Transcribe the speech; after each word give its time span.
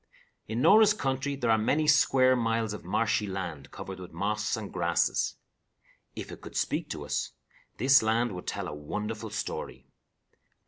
In 0.47 0.63
Norah's 0.63 0.95
country 0.95 1.35
there 1.35 1.51
are 1.51 1.59
many 1.59 1.85
square 1.87 2.35
miles 2.35 2.73
of 2.73 2.83
marshy 2.83 3.27
land 3.27 3.69
covered 3.69 3.99
with 3.99 4.11
moss 4.11 4.57
and 4.57 4.73
grasses. 4.73 5.35
If 6.15 6.31
it 6.31 6.41
could 6.41 6.57
speak 6.57 6.89
to 6.89 7.05
us, 7.05 7.33
this 7.77 8.01
land 8.01 8.31
would 8.31 8.47
tell 8.47 8.67
a 8.67 8.73
wonderful 8.73 9.29
story. 9.29 9.85